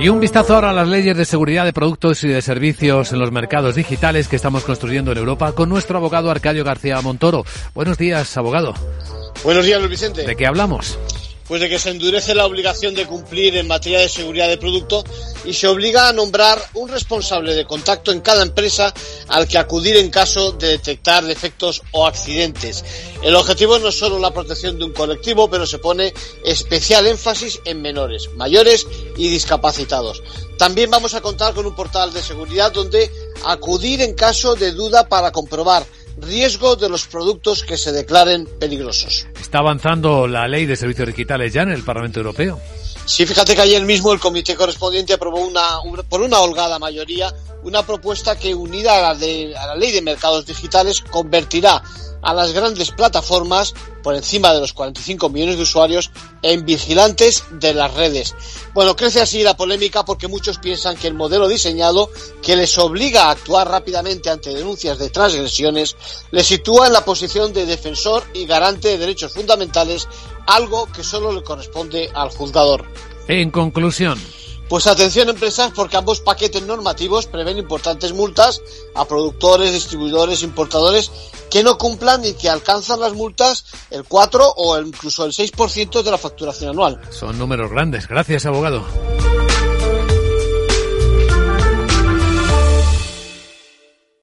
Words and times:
Y 0.00 0.08
un 0.10 0.20
vistazo 0.20 0.54
ahora 0.54 0.70
a 0.70 0.72
las 0.72 0.86
leyes 0.86 1.16
de 1.16 1.24
seguridad 1.24 1.64
de 1.64 1.72
productos 1.72 2.22
y 2.22 2.28
de 2.28 2.40
servicios 2.40 3.12
en 3.12 3.18
los 3.18 3.32
mercados 3.32 3.74
digitales 3.74 4.28
que 4.28 4.36
estamos 4.36 4.62
construyendo 4.62 5.10
en 5.10 5.18
Europa 5.18 5.50
con 5.52 5.68
nuestro 5.68 5.98
abogado 5.98 6.30
Arcadio 6.30 6.62
García 6.62 7.00
Montoro. 7.00 7.44
Buenos 7.74 7.98
días, 7.98 8.36
abogado. 8.36 8.74
Buenos 9.42 9.66
días, 9.66 9.80
Luis 9.80 9.90
Vicente. 9.90 10.24
¿De 10.24 10.36
qué 10.36 10.46
hablamos? 10.46 10.96
Pues 11.48 11.62
de 11.62 11.68
que 11.70 11.78
se 11.78 11.90
endurece 11.90 12.34
la 12.34 12.44
obligación 12.44 12.94
de 12.94 13.06
cumplir 13.06 13.56
en 13.56 13.66
materia 13.66 14.00
de 14.00 14.08
seguridad 14.10 14.48
de 14.48 14.58
producto 14.58 15.02
y 15.46 15.54
se 15.54 15.66
obliga 15.66 16.08
a 16.08 16.12
nombrar 16.12 16.62
un 16.74 16.90
responsable 16.90 17.54
de 17.54 17.64
contacto 17.64 18.12
en 18.12 18.20
cada 18.20 18.42
empresa 18.42 18.92
al 19.28 19.48
que 19.48 19.56
acudir 19.56 19.96
en 19.96 20.10
caso 20.10 20.52
de 20.52 20.68
detectar 20.68 21.24
defectos 21.24 21.82
o 21.92 22.06
accidentes. 22.06 22.84
El 23.22 23.34
objetivo 23.34 23.78
no 23.78 23.88
es 23.88 23.98
solo 23.98 24.18
la 24.18 24.32
protección 24.32 24.78
de 24.78 24.84
un 24.84 24.92
colectivo, 24.92 25.48
pero 25.48 25.66
se 25.66 25.78
pone 25.78 26.12
especial 26.44 27.06
énfasis 27.06 27.60
en 27.64 27.80
menores, 27.80 28.28
mayores 28.36 28.86
y 29.16 29.28
discapacitados. 29.30 30.22
También 30.58 30.90
vamos 30.90 31.14
a 31.14 31.20
contar 31.20 31.54
con 31.54 31.64
un 31.64 31.74
portal 31.74 32.12
de 32.12 32.22
seguridad 32.22 32.72
donde 32.72 33.10
acudir 33.46 34.02
en 34.02 34.14
caso 34.14 34.54
de 34.54 34.72
duda 34.72 35.08
para 35.08 35.32
comprobar 35.32 35.86
riesgo 36.20 36.76
de 36.76 36.88
los 36.88 37.06
productos 37.06 37.62
que 37.62 37.76
se 37.76 37.92
declaren 37.92 38.46
peligrosos. 38.58 39.26
Está 39.40 39.58
avanzando 39.58 40.26
la 40.26 40.48
ley 40.48 40.66
de 40.66 40.76
servicios 40.76 41.08
digitales 41.08 41.52
ya 41.52 41.62
en 41.62 41.70
el 41.70 41.82
Parlamento 41.82 42.20
Europeo. 42.20 42.60
Sí, 43.04 43.24
fíjate 43.24 43.54
que 43.54 43.62
ayer 43.62 43.82
mismo 43.84 44.12
el 44.12 44.20
comité 44.20 44.54
correspondiente 44.54 45.14
aprobó 45.14 45.40
una, 45.40 45.80
por 46.08 46.20
una 46.20 46.40
holgada 46.40 46.78
mayoría 46.78 47.34
una 47.62 47.84
propuesta 47.84 48.38
que, 48.38 48.54
unida 48.54 48.98
a 48.98 49.02
la, 49.02 49.14
de, 49.14 49.56
a 49.56 49.66
la 49.68 49.74
ley 49.74 49.92
de 49.92 50.02
mercados 50.02 50.46
digitales, 50.46 51.02
convertirá 51.02 51.82
a 52.22 52.34
las 52.34 52.52
grandes 52.52 52.90
plataformas, 52.90 53.74
por 54.02 54.14
encima 54.14 54.52
de 54.52 54.60
los 54.60 54.72
45 54.72 55.28
millones 55.28 55.56
de 55.56 55.62
usuarios, 55.62 56.10
en 56.42 56.64
vigilantes 56.64 57.44
de 57.50 57.74
las 57.74 57.94
redes. 57.94 58.34
Bueno, 58.74 58.96
crece 58.96 59.20
así 59.20 59.42
la 59.42 59.56
polémica 59.56 60.04
porque 60.04 60.28
muchos 60.28 60.58
piensan 60.58 60.96
que 60.96 61.06
el 61.08 61.14
modelo 61.14 61.48
diseñado, 61.48 62.10
que 62.42 62.56
les 62.56 62.76
obliga 62.78 63.24
a 63.24 63.30
actuar 63.30 63.68
rápidamente 63.68 64.30
ante 64.30 64.54
denuncias 64.54 64.98
de 64.98 65.10
transgresiones, 65.10 65.96
les 66.30 66.46
sitúa 66.46 66.86
en 66.86 66.92
la 66.92 67.04
posición 67.04 67.52
de 67.52 67.66
defensor 67.66 68.24
y 68.34 68.46
garante 68.46 68.88
de 68.88 68.98
derechos 68.98 69.32
fundamentales, 69.32 70.08
algo 70.46 70.86
que 70.86 71.04
solo 71.04 71.32
le 71.32 71.42
corresponde 71.42 72.10
al 72.14 72.30
juzgador. 72.30 72.84
En 73.28 73.50
conclusión, 73.50 74.18
pues 74.68 74.86
atención 74.86 75.28
empresas 75.28 75.72
porque 75.74 75.96
ambos 75.96 76.20
paquetes 76.20 76.62
normativos 76.62 77.26
prevén 77.26 77.58
importantes 77.58 78.12
multas 78.12 78.62
a 78.94 79.04
productores, 79.06 79.72
distribuidores, 79.72 80.42
importadores 80.42 81.10
que 81.50 81.62
no 81.62 81.78
cumplan 81.78 82.24
y 82.24 82.34
que 82.34 82.48
alcanzan 82.48 83.00
las 83.00 83.14
multas 83.14 83.64
el 83.90 84.04
4 84.04 84.54
o 84.56 84.78
incluso 84.78 85.24
el 85.24 85.32
6% 85.32 86.02
de 86.02 86.10
la 86.10 86.18
facturación 86.18 86.70
anual. 86.70 87.00
Son 87.10 87.38
números 87.38 87.70
grandes. 87.70 88.06
Gracias, 88.06 88.46
abogado. 88.46 88.84